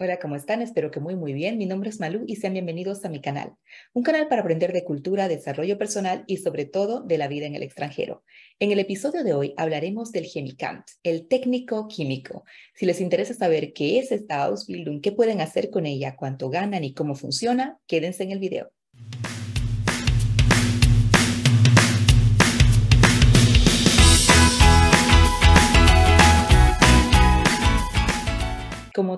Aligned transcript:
Hola, 0.00 0.20
¿cómo 0.20 0.36
están? 0.36 0.62
Espero 0.62 0.92
que 0.92 1.00
muy, 1.00 1.16
muy 1.16 1.32
bien. 1.32 1.58
Mi 1.58 1.66
nombre 1.66 1.90
es 1.90 1.98
Malú 1.98 2.22
y 2.24 2.36
sean 2.36 2.52
bienvenidos 2.52 3.04
a 3.04 3.08
mi 3.08 3.20
canal. 3.20 3.56
Un 3.92 4.04
canal 4.04 4.28
para 4.28 4.42
aprender 4.42 4.72
de 4.72 4.84
cultura, 4.84 5.26
desarrollo 5.26 5.76
personal 5.76 6.22
y 6.28 6.36
sobre 6.36 6.66
todo 6.66 7.00
de 7.00 7.18
la 7.18 7.26
vida 7.26 7.46
en 7.46 7.56
el 7.56 7.64
extranjero. 7.64 8.22
En 8.60 8.70
el 8.70 8.78
episodio 8.78 9.24
de 9.24 9.34
hoy 9.34 9.54
hablaremos 9.56 10.12
del 10.12 10.28
Chemicant, 10.28 10.86
el 11.02 11.26
técnico 11.26 11.88
químico. 11.88 12.44
Si 12.74 12.86
les 12.86 13.00
interesa 13.00 13.34
saber 13.34 13.72
qué 13.72 13.98
es 13.98 14.12
esta 14.12 14.44
Ausbildung, 14.44 15.00
qué 15.00 15.10
pueden 15.10 15.40
hacer 15.40 15.68
con 15.68 15.84
ella, 15.84 16.14
cuánto 16.14 16.48
ganan 16.48 16.84
y 16.84 16.94
cómo 16.94 17.16
funciona, 17.16 17.80
quédense 17.88 18.22
en 18.22 18.30
el 18.30 18.38
video. 18.38 18.70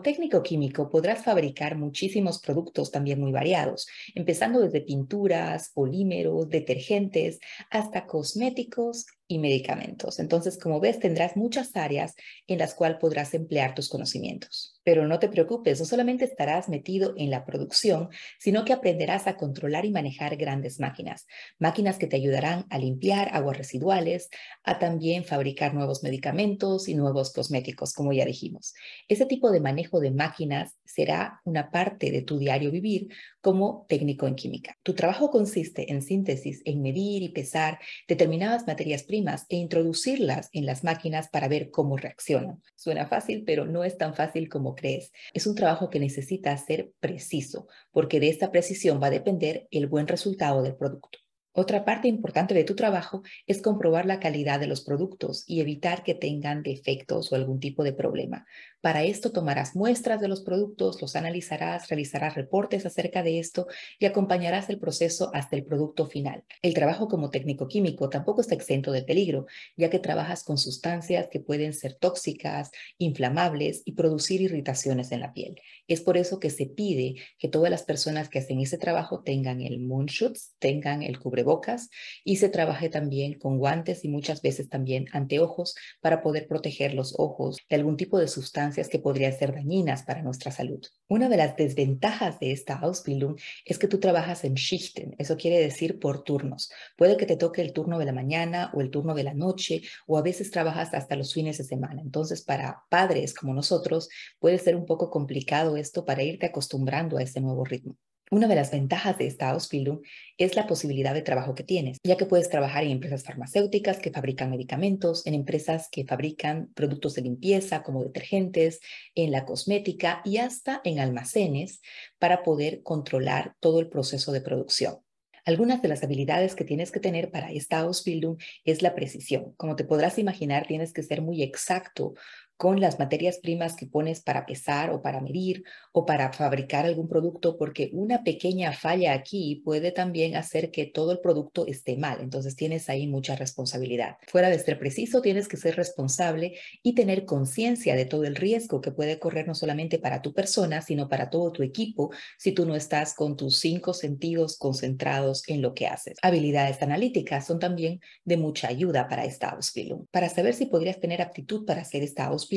Técnico 0.03 0.43
químico 0.43 0.89
podrás 0.89 1.25
fabricar 1.25 1.77
muchísimos 1.77 2.41
productos 2.41 2.91
también 2.91 3.21
muy 3.21 3.33
variados, 3.33 3.87
empezando 4.15 4.61
desde 4.61 4.81
pinturas, 4.81 5.71
polímeros, 5.75 6.49
detergentes, 6.49 7.39
hasta 7.71 8.07
cosméticos 8.07 9.07
y 9.27 9.39
medicamentos. 9.39 10.19
Entonces, 10.19 10.59
como 10.59 10.81
ves, 10.81 10.99
tendrás 10.99 11.37
muchas 11.37 11.77
áreas 11.77 12.15
en 12.47 12.59
las 12.59 12.75
cuales 12.75 12.99
podrás 12.99 13.35
emplear 13.35 13.75
tus 13.75 13.89
conocimientos. 13.89 14.80
Pero 14.91 15.07
no 15.07 15.21
te 15.21 15.29
preocupes, 15.29 15.79
no 15.79 15.87
solamente 15.87 16.25
estarás 16.25 16.69
metido 16.69 17.15
en 17.17 17.31
la 17.31 17.45
producción, 17.45 18.09
sino 18.41 18.65
que 18.65 18.73
aprenderás 18.73 19.29
a 19.29 19.37
controlar 19.37 19.85
y 19.85 19.93
manejar 19.93 20.37
grandes 20.37 20.81
máquinas. 20.81 21.29
Máquinas 21.61 21.97
que 21.97 22.09
te 22.09 22.17
ayudarán 22.17 22.67
a 22.71 22.79
limpiar 22.79 23.29
aguas 23.33 23.57
residuales, 23.57 24.31
a 24.65 24.81
también 24.81 25.23
fabricar 25.23 25.75
nuevos 25.75 26.03
medicamentos 26.03 26.89
y 26.89 26.97
nuevos 26.97 27.33
cosméticos, 27.33 27.95
como 27.95 28.13
ya 28.13 28.25
dijimos. 28.25 28.75
Ese 29.07 29.27
tipo 29.27 29.53
de 29.53 29.61
manejo 29.61 30.01
de 30.01 30.11
máquinas 30.11 30.75
será 30.85 31.41
una 31.45 31.71
parte 31.71 32.11
de 32.11 32.23
tu 32.23 32.39
diario 32.39 32.73
vivir 32.73 33.11
como 33.41 33.87
técnico 33.89 34.27
en 34.27 34.35
química. 34.35 34.77
Tu 34.83 34.95
trabajo 34.95 35.31
consiste 35.31 35.93
en 35.93 36.03
síntesis, 36.03 36.63
en 36.65 36.83
medir 36.83 37.23
y 37.23 37.29
pesar 37.29 37.79
determinadas 38.09 38.67
materias 38.67 39.05
primas 39.05 39.47
e 39.51 39.57
introducirlas 39.57 40.49
en 40.53 40.67
las 40.67 40.83
máquinas 40.83 41.29
para 41.29 41.47
ver 41.47 41.71
cómo 41.71 41.97
reaccionan. 41.97 42.61
Suena 42.75 43.07
fácil, 43.07 43.45
pero 43.47 43.67
no 43.67 43.85
es 43.85 43.97
tan 43.97 44.15
fácil 44.15 44.49
como 44.49 44.75
Es 44.89 45.47
un 45.47 45.55
trabajo 45.55 45.91
que 45.91 46.01
necesita 46.01 46.57
ser 46.57 46.93
preciso, 47.01 47.69
porque 47.93 48.21
de 48.21 48.29
esta 48.29 48.51
precisión 48.51 49.01
va 49.03 49.09
a 49.09 49.11
depender 49.11 49.69
el 49.71 49.87
buen 49.87 50.07
resultado 50.09 50.63
del 50.63 50.77
producto. 50.77 51.19
Otra 51.53 51.85
parte 51.85 52.07
importante 52.07 52.55
de 52.55 52.63
tu 52.63 52.77
trabajo 52.77 53.23
es 53.47 53.61
comprobar 53.61 54.07
la 54.07 54.21
calidad 54.21 54.61
de 54.61 54.69
los 54.69 54.83
productos 54.83 55.43
y 55.49 55.61
evitar 55.61 56.05
que 56.05 56.15
tengan 56.15 56.63
defectos 56.63 57.33
o 57.33 57.35
algún 57.35 57.59
tipo 57.59 57.83
de 57.83 57.93
problema. 57.93 58.47
Para 58.81 59.03
esto 59.05 59.31
tomarás 59.31 59.77
muestras 59.77 60.23
de 60.23 60.29
los 60.29 60.41
productos, 60.41 61.03
los 61.03 61.15
analizarás, 61.15 61.89
realizarás 61.91 62.35
reportes 62.35 62.87
acerca 62.87 63.23
de 63.23 63.39
esto 63.39 63.67
y 63.99 64.07
acompañarás 64.07 64.71
el 64.71 64.79
proceso 64.79 65.31
hasta 65.35 65.57
el 65.57 65.65
producto 65.65 66.07
final. 66.07 66.45
El 66.63 66.73
trabajo 66.73 67.07
como 67.07 67.29
técnico 67.29 67.69
químico 67.69 68.09
tampoco 68.09 68.41
está 68.41 68.55
exento 68.55 68.91
de 68.91 69.03
peligro, 69.03 69.45
ya 69.77 69.91
que 69.91 69.99
trabajas 69.99 70.45
con 70.45 70.57
sustancias 70.57 71.29
que 71.31 71.41
pueden 71.41 71.75
ser 71.75 71.93
tóxicas, 71.93 72.71
inflamables 72.97 73.83
y 73.85 73.93
producir 73.93 74.41
irritaciones 74.41 75.13
en 75.13 75.21
la 75.21 75.35
piel. 75.35 75.61
Es 75.87 76.01
por 76.01 76.17
eso 76.17 76.41
que 76.41 76.49
se 76.49 76.65
pide 76.65 77.17
que 77.39 77.49
todas 77.49 77.71
las 77.71 77.83
personas 77.83 78.31
que 78.31 78.39
hacen 78.39 78.61
ese 78.61 78.79
trabajo 78.79 79.23
tengan 79.23 79.61
el 79.61 79.79
moonshoots, 79.81 80.55
tengan 80.59 81.03
el 81.03 81.19
cubrebocas 81.19 81.91
y 82.25 82.37
se 82.37 82.49
trabaje 82.49 82.89
también 82.89 83.39
con 83.39 83.59
guantes 83.59 84.07
y 84.07 84.09
muchas 84.09 84.41
veces 84.41 84.71
también 84.71 85.05
anteojos 85.13 85.75
para 86.01 86.23
poder 86.23 86.47
proteger 86.49 86.95
los 86.95 87.15
ojos 87.19 87.59
de 87.69 87.77
algún 87.77 87.99
tipo 87.99 88.19
de 88.19 88.29
sustancia 88.29 88.70
que 88.89 88.99
podrían 88.99 89.33
ser 89.33 89.55
dañinas 89.55 90.03
para 90.03 90.23
nuestra 90.23 90.51
salud. 90.51 90.81
Una 91.09 91.29
de 91.29 91.37
las 91.37 91.57
desventajas 91.57 92.39
de 92.41 92.53
esta 92.53 92.75
Ausbildung 92.75 93.37
es 93.65 93.79
que 93.79 93.89
tú 93.89 93.99
trabajas 93.99 94.45
en 94.45 94.57
Schichten, 94.57 95.15
eso 95.19 95.37
quiere 95.37 95.59
decir 95.59 95.99
por 95.99 96.23
turnos. 96.23 96.71
Puede 96.97 97.17
que 97.17 97.27
te 97.27 97.37
toque 97.37 97.63
el 97.63 97.73
turno 97.73 97.99
de 97.99 98.05
la 98.05 98.13
mañana 98.13 98.71
o 98.75 98.81
el 98.81 98.91
turno 98.91 99.15
de 99.15 99.25
la 99.25 99.35
noche 99.35 99.83
o 100.07 100.19
a 100.19 100.23
veces 100.23 100.51
trabajas 100.51 100.95
hasta 100.95 101.17
los 101.17 101.33
fines 101.33 101.59
de 101.59 101.65
semana. 101.65 102.01
Entonces, 102.03 102.43
para 102.43 102.85
padres 102.89 103.35
como 103.35 103.55
nosotros, 103.55 104.09
puede 104.39 104.59
ser 104.59 104.77
un 104.77 104.87
poco 104.87 105.11
complicado 105.11 105.77
esto 105.77 106.05
para 106.05 106.23
irte 106.23 106.47
acostumbrando 106.47 107.19
a 107.19 107.23
ese 107.23 107.41
nuevo 107.41 107.65
ritmo. 107.65 107.97
Una 108.33 108.47
de 108.47 108.55
las 108.55 108.71
ventajas 108.71 109.19
de 109.19 109.27
esta 109.27 109.51
Ausbildung 109.51 110.03
es 110.39 110.55
la 110.55 110.69
posibilidad 110.69 111.15
de 111.15 111.23
trabajo 111.23 111.57
que 111.57 111.65
tienes, 111.65 111.99
ya 112.05 112.17
que 112.17 112.27
puedes 112.27 112.49
trabajar 112.49 112.85
en 112.85 112.93
empresas 112.93 113.25
farmacéuticas 113.25 113.99
que 113.99 114.13
fabrican 114.13 114.51
medicamentos, 114.51 115.27
en 115.27 115.35
empresas 115.35 115.89
que 115.91 116.05
fabrican 116.05 116.73
productos 116.75 117.17
de 117.17 117.23
limpieza 117.23 117.83
como 117.83 118.05
detergentes, 118.05 118.79
en 119.17 119.33
la 119.33 119.45
cosmética 119.45 120.23
y 120.25 120.37
hasta 120.37 120.81
en 120.85 121.01
almacenes 121.01 121.81
para 122.21 122.45
poder 122.45 122.85
controlar 122.85 123.57
todo 123.59 123.81
el 123.81 123.89
proceso 123.89 124.31
de 124.31 124.41
producción. 124.41 124.99
Algunas 125.45 125.83
de 125.83 125.89
las 125.89 126.05
habilidades 126.05 126.55
que 126.55 126.65
tienes 126.65 126.93
que 126.93 127.01
tener 127.01 127.33
para 127.33 127.51
esta 127.51 127.81
Ausbildung 127.81 128.39
es 128.65 128.81
la 128.81 128.95
precisión. 128.95 129.55
Como 129.57 129.75
te 129.75 129.83
podrás 129.83 130.19
imaginar, 130.19 130.69
tienes 130.69 130.93
que 130.93 131.03
ser 131.03 131.21
muy 131.21 131.43
exacto 131.43 132.15
con 132.61 132.79
las 132.79 132.99
materias 132.99 133.39
primas 133.39 133.75
que 133.75 133.87
pones 133.87 134.21
para 134.21 134.45
pesar 134.45 134.91
o 134.91 135.01
para 135.01 135.23
medir 135.23 135.65
o 135.93 136.05
para 136.05 136.31
fabricar 136.31 136.85
algún 136.85 137.09
producto, 137.09 137.57
porque 137.57 137.89
una 137.95 138.23
pequeña 138.23 138.75
falla 138.75 139.15
aquí 139.15 139.63
puede 139.65 139.93
también 139.93 140.37
hacer 140.37 140.71
que 140.71 140.85
todo 140.85 141.13
el 141.13 141.21
producto 141.21 141.67
esté 141.67 141.97
mal. 141.97 142.19
Entonces 142.21 142.57
tienes 142.57 142.91
ahí 142.91 143.07
mucha 143.07 143.35
responsabilidad. 143.35 144.19
Fuera 144.29 144.51
de 144.51 144.59
ser 144.59 144.79
preciso, 144.79 145.23
tienes 145.23 145.49
que 145.49 145.57
ser 145.57 145.75
responsable 145.75 146.59
y 146.83 146.95
tener 146.95 147.25
conciencia 147.25 147.97
de 147.97 148.05
todo 148.05 148.25
el 148.25 148.37
riesgo 148.37 148.83
que 148.83 148.93
puede 148.93 149.19
correr 149.19 149.49
no 149.49 149.55
solamente 149.55 149.99
para 149.99 150.21
tu 150.21 150.35
persona, 150.35 150.83
sino 150.83 151.09
para 151.09 151.31
todo 151.31 151.53
tu 151.53 151.63
equipo 151.63 152.11
si 152.37 152.53
tú 152.53 152.67
no 152.67 152.77
estás 152.77 153.15
con 153.15 153.39
tus 153.39 153.59
cinco 153.59 153.95
sentidos 153.95 154.59
concentrados 154.59 155.49
en 155.49 155.63
lo 155.63 155.73
que 155.73 155.87
haces. 155.87 156.19
Habilidades 156.21 156.83
analíticas 156.83 157.47
son 157.47 157.59
también 157.59 158.03
de 158.27 158.37
mucha 158.37 158.69
ayuda 158.69 159.09
para 159.09 159.25
esta 159.25 159.49
Ausbildung. 159.49 160.05
Para 160.11 160.29
saber 160.29 160.53
si 160.53 160.67
podrías 160.67 161.01
tener 161.01 161.23
aptitud 161.23 161.65
para 161.65 161.81
hacer 161.81 162.03
esta 162.03 162.27
Ausbildung, 162.27 162.50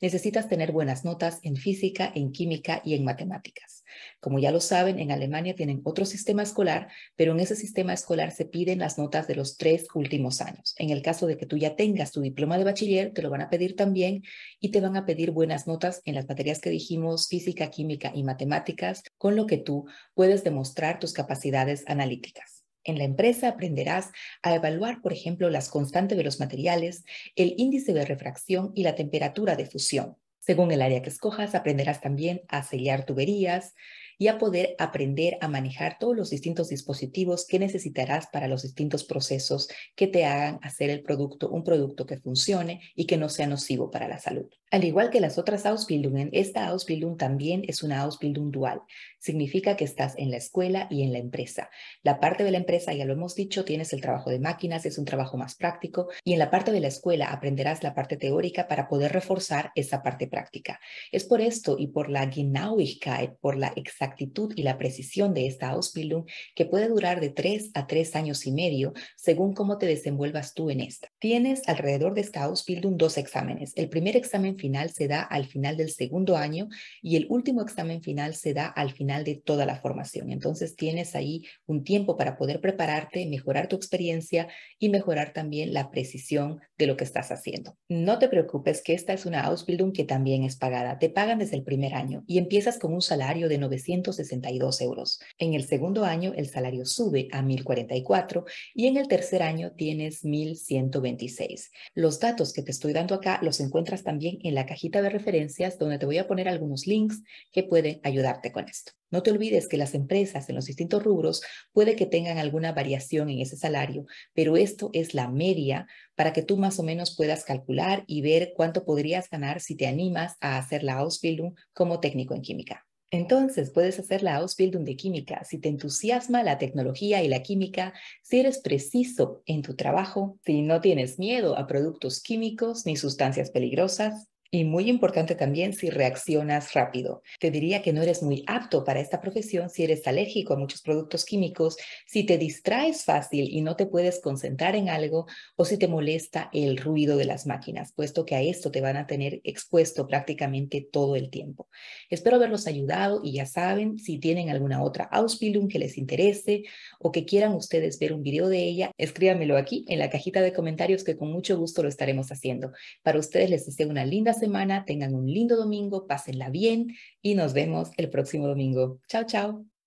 necesitas 0.00 0.48
tener 0.48 0.72
buenas 0.72 1.04
notas 1.04 1.40
en 1.42 1.56
física, 1.56 2.10
en 2.14 2.32
química 2.32 2.82
y 2.84 2.94
en 2.94 3.04
matemáticas. 3.04 3.84
Como 4.20 4.38
ya 4.38 4.50
lo 4.50 4.60
saben, 4.60 4.98
en 4.98 5.10
Alemania 5.10 5.54
tienen 5.54 5.80
otro 5.84 6.04
sistema 6.04 6.42
escolar, 6.42 6.88
pero 7.16 7.32
en 7.32 7.40
ese 7.40 7.56
sistema 7.56 7.92
escolar 7.92 8.32
se 8.32 8.44
piden 8.44 8.78
las 8.78 8.98
notas 8.98 9.26
de 9.26 9.34
los 9.34 9.56
tres 9.56 9.86
últimos 9.94 10.40
años. 10.40 10.74
En 10.78 10.90
el 10.90 11.02
caso 11.02 11.26
de 11.26 11.36
que 11.36 11.46
tú 11.46 11.56
ya 11.56 11.76
tengas 11.76 12.12
tu 12.12 12.20
diploma 12.20 12.58
de 12.58 12.64
bachiller, 12.64 13.12
te 13.12 13.22
lo 13.22 13.30
van 13.30 13.42
a 13.42 13.50
pedir 13.50 13.76
también 13.76 14.22
y 14.60 14.70
te 14.70 14.80
van 14.80 14.96
a 14.96 15.06
pedir 15.06 15.30
buenas 15.30 15.66
notas 15.66 16.02
en 16.04 16.14
las 16.14 16.28
materias 16.28 16.60
que 16.60 16.70
dijimos, 16.70 17.28
física, 17.28 17.70
química 17.70 18.12
y 18.14 18.22
matemáticas, 18.22 19.02
con 19.18 19.36
lo 19.36 19.46
que 19.46 19.58
tú 19.58 19.86
puedes 20.14 20.44
demostrar 20.44 20.98
tus 20.98 21.12
capacidades 21.12 21.84
analíticas. 21.86 22.59
En 22.84 22.98
la 22.98 23.04
empresa 23.04 23.48
aprenderás 23.48 24.10
a 24.42 24.54
evaluar, 24.54 25.02
por 25.02 25.12
ejemplo, 25.12 25.50
las 25.50 25.68
constantes 25.68 26.16
de 26.16 26.24
los 26.24 26.40
materiales, 26.40 27.04
el 27.36 27.54
índice 27.56 27.92
de 27.92 28.04
refracción 28.04 28.72
y 28.74 28.82
la 28.82 28.94
temperatura 28.94 29.56
de 29.56 29.66
fusión. 29.66 30.16
Según 30.38 30.72
el 30.72 30.80
área 30.80 31.02
que 31.02 31.10
escojas, 31.10 31.54
aprenderás 31.54 32.00
también 32.00 32.42
a 32.48 32.62
sellar 32.62 33.04
tuberías 33.04 33.74
y 34.20 34.28
a 34.28 34.36
poder 34.36 34.76
aprender 34.78 35.38
a 35.40 35.48
manejar 35.48 35.96
todos 35.98 36.14
los 36.14 36.28
distintos 36.28 36.68
dispositivos 36.68 37.46
que 37.46 37.58
necesitarás 37.58 38.26
para 38.26 38.48
los 38.48 38.62
distintos 38.62 39.02
procesos 39.02 39.68
que 39.96 40.08
te 40.08 40.26
hagan 40.26 40.58
hacer 40.62 40.90
el 40.90 41.02
producto 41.02 41.48
un 41.48 41.64
producto 41.64 42.04
que 42.04 42.18
funcione 42.18 42.82
y 42.94 43.06
que 43.06 43.16
no 43.16 43.30
sea 43.30 43.46
nocivo 43.46 43.90
para 43.90 44.08
la 44.08 44.18
salud. 44.18 44.46
Al 44.70 44.84
igual 44.84 45.10
que 45.10 45.20
las 45.20 45.38
otras 45.38 45.64
Ausbildungen, 45.66 46.28
esta 46.32 46.68
Ausbildung 46.68 47.16
también 47.16 47.62
es 47.66 47.82
una 47.82 48.02
Ausbildung 48.02 48.52
dual. 48.52 48.82
Significa 49.18 49.74
que 49.74 49.84
estás 49.84 50.14
en 50.16 50.30
la 50.30 50.36
escuela 50.36 50.86
y 50.90 51.02
en 51.02 51.12
la 51.12 51.18
empresa. 51.18 51.70
La 52.02 52.20
parte 52.20 52.44
de 52.44 52.52
la 52.52 52.58
empresa, 52.58 52.92
ya 52.92 53.04
lo 53.04 53.14
hemos 53.14 53.34
dicho, 53.34 53.64
tienes 53.64 53.92
el 53.92 54.00
trabajo 54.00 54.30
de 54.30 54.38
máquinas, 54.38 54.86
es 54.86 54.96
un 54.98 55.06
trabajo 55.06 55.36
más 55.36 55.56
práctico, 55.56 56.08
y 56.24 56.34
en 56.34 56.38
la 56.38 56.50
parte 56.50 56.70
de 56.70 56.80
la 56.80 56.86
escuela 56.86 57.32
aprenderás 57.32 57.82
la 57.82 57.94
parte 57.94 58.16
teórica 58.16 58.68
para 58.68 58.86
poder 58.86 59.12
reforzar 59.12 59.72
esa 59.74 60.02
parte 60.02 60.28
práctica. 60.28 60.78
Es 61.10 61.24
por 61.24 61.40
esto 61.40 61.76
y 61.78 61.88
por 61.88 62.08
la 62.08 62.30
Genauigkeit, 62.30 63.32
por 63.40 63.56
la 63.56 63.72
exactitud 63.74 64.09
y 64.56 64.62
la 64.62 64.78
precisión 64.78 65.34
de 65.34 65.46
esta 65.46 65.70
Ausbildung, 65.70 66.26
que 66.54 66.66
puede 66.66 66.88
durar 66.88 67.20
de 67.20 67.30
tres 67.30 67.70
a 67.74 67.86
tres 67.86 68.16
años 68.16 68.46
y 68.46 68.52
medio, 68.52 68.92
según 69.16 69.54
cómo 69.54 69.78
te 69.78 69.86
desenvuelvas 69.86 70.54
tú 70.54 70.70
en 70.70 70.80
esta. 70.80 71.09
Tienes 71.20 71.68
alrededor 71.68 72.14
de 72.14 72.22
esta 72.22 72.44
Ausbildung 72.44 72.96
dos 72.96 73.18
exámenes. 73.18 73.74
El 73.76 73.90
primer 73.90 74.16
examen 74.16 74.56
final 74.56 74.88
se 74.88 75.06
da 75.06 75.20
al 75.20 75.44
final 75.44 75.76
del 75.76 75.90
segundo 75.90 76.38
año 76.38 76.70
y 77.02 77.16
el 77.16 77.26
último 77.28 77.60
examen 77.60 78.02
final 78.02 78.34
se 78.34 78.54
da 78.54 78.64
al 78.64 78.92
final 78.92 79.22
de 79.22 79.34
toda 79.34 79.66
la 79.66 79.76
formación. 79.76 80.30
Entonces 80.30 80.76
tienes 80.76 81.14
ahí 81.14 81.44
un 81.66 81.84
tiempo 81.84 82.16
para 82.16 82.38
poder 82.38 82.62
prepararte, 82.62 83.26
mejorar 83.26 83.68
tu 83.68 83.76
experiencia 83.76 84.48
y 84.78 84.88
mejorar 84.88 85.34
también 85.34 85.74
la 85.74 85.90
precisión 85.90 86.60
de 86.78 86.86
lo 86.86 86.96
que 86.96 87.04
estás 87.04 87.30
haciendo. 87.30 87.76
No 87.90 88.18
te 88.18 88.28
preocupes 88.28 88.82
que 88.82 88.94
esta 88.94 89.12
es 89.12 89.26
una 89.26 89.42
Ausbildung 89.42 89.92
que 89.92 90.04
también 90.04 90.44
es 90.44 90.56
pagada. 90.56 90.98
Te 90.98 91.10
pagan 91.10 91.40
desde 91.40 91.56
el 91.56 91.64
primer 91.64 91.92
año 91.92 92.24
y 92.26 92.38
empiezas 92.38 92.78
con 92.78 92.94
un 92.94 93.02
salario 93.02 93.50
de 93.50 93.58
962 93.58 94.80
euros. 94.80 95.20
En 95.36 95.52
el 95.52 95.64
segundo 95.64 96.06
año 96.06 96.32
el 96.34 96.48
salario 96.48 96.86
sube 96.86 97.28
a 97.30 97.42
1044 97.42 98.46
y 98.74 98.86
en 98.86 98.96
el 98.96 99.06
tercer 99.06 99.42
año 99.42 99.72
tienes 99.76 100.24
1120 100.24 101.09
26. 101.10 101.70
Los 101.94 102.20
datos 102.20 102.52
que 102.52 102.62
te 102.62 102.70
estoy 102.70 102.92
dando 102.92 103.14
acá 103.14 103.40
los 103.42 103.60
encuentras 103.60 104.04
también 104.04 104.38
en 104.42 104.54
la 104.54 104.66
cajita 104.66 105.02
de 105.02 105.10
referencias 105.10 105.78
donde 105.78 105.98
te 105.98 106.06
voy 106.06 106.18
a 106.18 106.26
poner 106.26 106.48
algunos 106.48 106.86
links 106.86 107.22
que 107.52 107.64
pueden 107.64 108.00
ayudarte 108.04 108.52
con 108.52 108.68
esto. 108.68 108.92
No 109.10 109.22
te 109.22 109.32
olvides 109.32 109.66
que 109.66 109.76
las 109.76 109.94
empresas 109.94 110.48
en 110.48 110.54
los 110.54 110.66
distintos 110.66 111.02
rubros 111.02 111.42
puede 111.72 111.96
que 111.96 112.06
tengan 112.06 112.38
alguna 112.38 112.72
variación 112.72 113.28
en 113.28 113.40
ese 113.40 113.56
salario, 113.56 114.06
pero 114.34 114.56
esto 114.56 114.90
es 114.92 115.14
la 115.14 115.28
media 115.28 115.86
para 116.14 116.32
que 116.32 116.42
tú 116.42 116.56
más 116.56 116.78
o 116.78 116.84
menos 116.84 117.16
puedas 117.16 117.44
calcular 117.44 118.04
y 118.06 118.22
ver 118.22 118.52
cuánto 118.54 118.84
podrías 118.84 119.28
ganar 119.28 119.60
si 119.60 119.74
te 119.76 119.88
animas 119.88 120.36
a 120.40 120.58
hacer 120.58 120.84
la 120.84 120.94
Ausbildung 120.94 121.54
como 121.72 121.98
técnico 121.98 122.34
en 122.34 122.42
química. 122.42 122.86
Entonces, 123.12 123.70
puedes 123.70 123.98
hacer 123.98 124.22
la 124.22 124.36
Ausbildung 124.36 124.84
de 124.84 124.96
química. 124.96 125.44
Si 125.44 125.58
te 125.58 125.68
entusiasma 125.68 126.44
la 126.44 126.58
tecnología 126.58 127.22
y 127.24 127.28
la 127.28 127.42
química, 127.42 127.92
si 128.22 128.38
eres 128.38 128.58
preciso 128.58 129.42
en 129.46 129.62
tu 129.62 129.74
trabajo, 129.74 130.38
si 130.44 130.62
no 130.62 130.80
tienes 130.80 131.18
miedo 131.18 131.58
a 131.58 131.66
productos 131.66 132.22
químicos 132.22 132.86
ni 132.86 132.96
sustancias 132.96 133.50
peligrosas, 133.50 134.29
y 134.50 134.64
muy 134.64 134.88
importante 134.88 135.36
también 135.36 135.72
si 135.72 135.90
reaccionas 135.90 136.74
rápido. 136.74 137.22
Te 137.38 137.50
diría 137.50 137.82
que 137.82 137.92
no 137.92 138.02
eres 138.02 138.22
muy 138.22 138.42
apto 138.46 138.82
para 138.82 139.00
esta 139.00 139.20
profesión 139.20 139.70
si 139.70 139.84
eres 139.84 140.06
alérgico 140.06 140.54
a 140.54 140.56
muchos 140.56 140.82
productos 140.82 141.24
químicos, 141.24 141.76
si 142.06 142.24
te 142.24 142.36
distraes 142.36 143.04
fácil 143.04 143.48
y 143.48 143.60
no 143.60 143.76
te 143.76 143.86
puedes 143.86 144.20
concentrar 144.20 144.74
en 144.74 144.88
algo 144.88 145.26
o 145.54 145.64
si 145.64 145.78
te 145.78 145.86
molesta 145.86 146.50
el 146.52 146.78
ruido 146.78 147.16
de 147.16 147.26
las 147.26 147.46
máquinas, 147.46 147.92
puesto 147.92 148.24
que 148.24 148.34
a 148.34 148.42
esto 148.42 148.72
te 148.72 148.80
van 148.80 148.96
a 148.96 149.06
tener 149.06 149.40
expuesto 149.44 150.08
prácticamente 150.08 150.86
todo 150.90 151.14
el 151.14 151.30
tiempo. 151.30 151.68
Espero 152.08 152.36
haberlos 152.36 152.66
ayudado 152.66 153.20
y 153.22 153.34
ya 153.34 153.46
saben, 153.46 153.98
si 153.98 154.18
tienen 154.18 154.50
alguna 154.50 154.82
otra 154.82 155.04
Ausbildung 155.04 155.68
que 155.68 155.78
les 155.78 155.96
interese 155.96 156.64
o 156.98 157.12
que 157.12 157.24
quieran 157.24 157.54
ustedes 157.54 158.00
ver 158.00 158.12
un 158.12 158.22
video 158.22 158.48
de 158.48 158.64
ella, 158.64 158.90
escríbanmelo 158.98 159.56
aquí 159.56 159.84
en 159.88 160.00
la 160.00 160.10
cajita 160.10 160.40
de 160.40 160.52
comentarios 160.52 161.04
que 161.04 161.16
con 161.16 161.30
mucho 161.30 161.56
gusto 161.56 161.84
lo 161.84 161.88
estaremos 161.88 162.32
haciendo. 162.32 162.72
Para 163.02 163.20
ustedes 163.20 163.48
les 163.48 163.66
deseo 163.66 163.88
una 163.88 164.04
linda 164.04 164.34
semana, 164.40 164.84
tengan 164.84 165.14
un 165.14 165.26
lindo 165.26 165.56
domingo, 165.56 166.06
pásenla 166.06 166.50
bien 166.50 166.96
y 167.22 167.34
nos 167.36 167.52
vemos 167.52 167.90
el 167.96 168.10
próximo 168.10 168.48
domingo. 168.48 169.00
Chao, 169.08 169.24
chao. 169.24 169.79